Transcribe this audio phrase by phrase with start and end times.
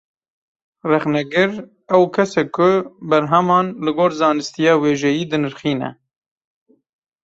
[0.91, 1.51] Rexnegir,
[1.97, 2.71] ew kes e ku
[3.09, 5.89] berheman, li gor zanistiya wêjeyî dinirxîne